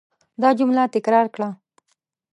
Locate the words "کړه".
1.35-1.49